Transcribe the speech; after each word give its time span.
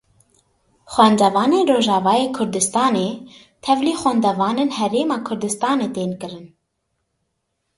Xwendevanên 0.93 1.63
Rojavayê 1.71 2.27
Kurdistanê 2.37 3.09
tevlî 3.65 3.93
xwendevanên 4.01 4.69
Herêma 4.77 5.17
Kurdistanê 5.27 5.87
tên 5.95 6.11
kirin. 6.21 6.45